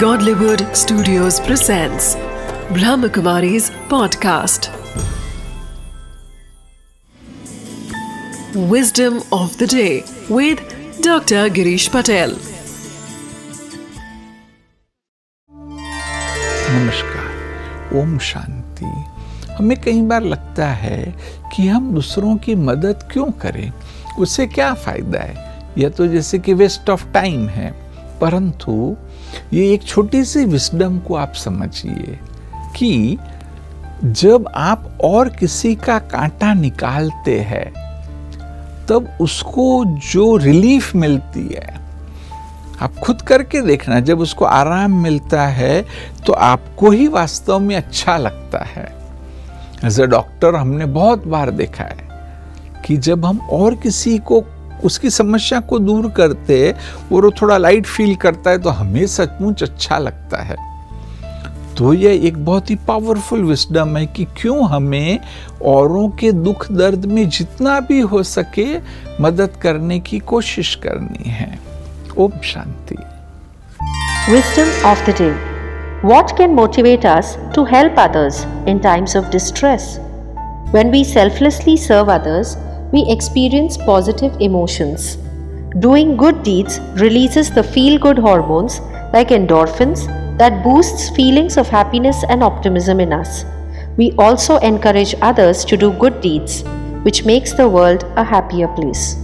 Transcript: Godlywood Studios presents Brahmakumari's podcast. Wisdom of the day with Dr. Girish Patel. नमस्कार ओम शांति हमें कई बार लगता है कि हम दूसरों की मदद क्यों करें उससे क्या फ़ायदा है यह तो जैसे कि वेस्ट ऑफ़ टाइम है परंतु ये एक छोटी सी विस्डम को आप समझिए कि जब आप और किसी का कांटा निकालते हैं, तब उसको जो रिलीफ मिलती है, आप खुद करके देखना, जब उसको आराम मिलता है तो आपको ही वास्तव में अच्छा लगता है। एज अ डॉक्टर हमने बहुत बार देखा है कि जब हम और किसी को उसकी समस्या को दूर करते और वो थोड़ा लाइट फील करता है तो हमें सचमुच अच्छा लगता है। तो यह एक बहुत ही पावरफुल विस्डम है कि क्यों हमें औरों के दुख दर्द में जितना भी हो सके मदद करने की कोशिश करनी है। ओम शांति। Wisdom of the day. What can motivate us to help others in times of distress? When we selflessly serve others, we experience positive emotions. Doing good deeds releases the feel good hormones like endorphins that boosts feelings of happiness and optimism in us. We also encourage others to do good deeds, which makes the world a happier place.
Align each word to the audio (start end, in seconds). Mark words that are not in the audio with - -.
Godlywood 0.00 0.62
Studios 0.76 1.36
presents 1.40 2.16
Brahmakumari's 2.76 3.70
podcast. 3.92 4.66
Wisdom 8.72 9.22
of 9.32 9.56
the 9.56 9.66
day 9.66 10.04
with 10.28 10.60
Dr. 11.00 11.48
Girish 11.48 11.86
Patel. 11.90 12.34
नमस्कार 16.74 17.96
ओम 18.00 18.18
शांति 18.18 18.92
हमें 19.58 19.76
कई 19.80 20.02
बार 20.02 20.22
लगता 20.24 20.68
है 20.82 21.00
कि 21.54 21.66
हम 21.68 21.92
दूसरों 21.94 22.36
की 22.44 22.54
मदद 22.68 23.08
क्यों 23.12 23.30
करें 23.44 23.70
उससे 24.18 24.46
क्या 24.46 24.72
फ़ायदा 24.74 25.22
है 25.22 25.74
यह 25.78 25.88
तो 25.88 26.06
जैसे 26.06 26.38
कि 26.38 26.54
वेस्ट 26.54 26.90
ऑफ़ 26.90 27.10
टाइम 27.12 27.48
है 27.48 27.74
परंतु 28.20 28.96
ये 29.52 29.72
एक 29.72 29.84
छोटी 29.84 30.24
सी 30.24 30.44
विस्डम 30.44 30.98
को 30.98 31.14
आप 31.14 31.32
समझिए 31.34 32.18
कि 32.76 33.18
जब 34.04 34.48
आप 34.54 34.98
और 35.04 35.28
किसी 35.28 35.74
का 35.74 35.98
कांटा 35.98 36.52
निकालते 36.54 37.38
हैं, 37.40 37.70
तब 38.88 39.08
उसको 39.20 39.84
जो 40.12 40.36
रिलीफ 40.36 40.94
मिलती 40.96 41.48
है, 41.48 41.74
आप 42.80 42.94
खुद 42.94 43.22
करके 43.22 43.60
देखना, 43.62 44.00
जब 44.00 44.20
उसको 44.20 44.44
आराम 44.44 45.02
मिलता 45.02 45.46
है 45.46 45.84
तो 46.26 46.32
आपको 46.32 46.90
ही 46.90 47.08
वास्तव 47.08 47.58
में 47.58 47.74
अच्छा 47.76 48.16
लगता 48.16 48.64
है। 48.64 48.84
एज 49.84 50.00
अ 50.00 50.04
डॉक्टर 50.04 50.54
हमने 50.54 50.86
बहुत 50.86 51.26
बार 51.26 51.50
देखा 51.50 51.84
है 51.84 52.08
कि 52.84 52.96
जब 52.96 53.24
हम 53.24 53.38
और 53.50 53.74
किसी 53.74 54.18
को 54.18 54.40
उसकी 54.84 55.10
समस्या 55.10 55.60
को 55.60 55.78
दूर 55.78 56.10
करते 56.10 56.74
और 57.12 57.24
वो 57.24 57.30
थोड़ा 57.30 57.58
लाइट 57.58 57.86
फील 57.86 58.14
करता 58.16 58.50
है 58.50 58.58
तो 58.58 58.70
हमें 58.70 59.06
सचमुच 59.06 59.62
अच्छा 59.62 59.98
लगता 59.98 60.42
है। 60.42 60.56
तो 61.78 61.92
यह 61.92 62.26
एक 62.26 62.44
बहुत 62.44 62.70
ही 62.70 62.74
पावरफुल 62.74 63.42
विस्डम 63.44 63.96
है 63.96 64.06
कि 64.06 64.24
क्यों 64.24 64.68
हमें 64.68 65.18
औरों 65.64 66.08
के 66.08 66.32
दुख 66.32 66.72
दर्द 66.72 67.04
में 67.04 67.28
जितना 67.28 67.80
भी 67.80 68.00
हो 68.00 68.22
सके 68.22 68.66
मदद 69.20 69.50
करने 69.62 70.00
की 70.00 70.18
कोशिश 70.18 70.74
करनी 70.74 71.30
है। 71.30 71.58
ओम 72.18 72.40
शांति। 72.44 72.96
Wisdom 74.32 74.68
of 74.84 75.04
the 75.06 75.12
day. 75.12 75.34
What 76.02 76.36
can 76.36 76.54
motivate 76.54 77.04
us 77.04 77.36
to 77.54 77.64
help 77.64 77.98
others 77.98 78.46
in 78.66 78.80
times 78.80 79.14
of 79.14 79.30
distress? 79.30 79.98
When 80.72 80.90
we 80.90 81.04
selflessly 81.04 81.76
serve 81.76 82.08
others, 82.08 82.56
we 82.92 83.04
experience 83.10 83.76
positive 83.76 84.36
emotions. 84.40 85.16
Doing 85.78 86.16
good 86.16 86.42
deeds 86.42 86.80
releases 86.94 87.50
the 87.50 87.62
feel 87.62 87.98
good 87.98 88.18
hormones 88.18 88.80
like 89.12 89.28
endorphins 89.28 90.06
that 90.38 90.62
boosts 90.62 91.10
feelings 91.10 91.56
of 91.56 91.68
happiness 91.68 92.24
and 92.28 92.42
optimism 92.42 93.00
in 93.00 93.12
us. 93.12 93.44
We 93.96 94.12
also 94.18 94.58
encourage 94.58 95.14
others 95.22 95.64
to 95.66 95.76
do 95.76 95.92
good 95.92 96.20
deeds, 96.20 96.62
which 97.02 97.24
makes 97.24 97.52
the 97.52 97.68
world 97.68 98.04
a 98.16 98.24
happier 98.24 98.68
place. 98.68 99.16